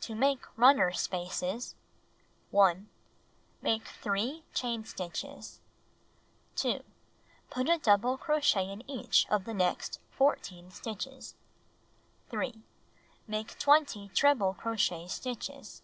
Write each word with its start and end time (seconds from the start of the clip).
To 0.00 0.16
Make 0.16 0.40
Runner 0.58 0.90
Spaces 0.90 1.76
1. 2.50 2.88
Make 3.62 3.86
3 3.86 4.42
chain 4.52 4.84
stitches. 4.84 5.60
2. 6.56 6.82
Put 7.50 7.68
a 7.68 7.78
double 7.78 8.16
crochet 8.16 8.68
in 8.68 8.82
each 8.90 9.28
of'the 9.30 9.54
next 9.54 10.00
14 10.10 10.72
stitches. 10.72 11.36
3. 12.30 12.64
Make 13.28 13.56
20 13.60 14.08
treble 14.08 14.54
crochet 14.54 15.06
stitches. 15.06 15.82